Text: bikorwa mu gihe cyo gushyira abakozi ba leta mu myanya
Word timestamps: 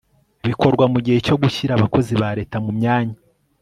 bikorwa 0.49 0.85
mu 0.93 0.99
gihe 1.05 1.17
cyo 1.25 1.35
gushyira 1.41 1.71
abakozi 1.75 2.13
ba 2.21 2.29
leta 2.37 2.55
mu 2.65 2.71
myanya 2.79 3.15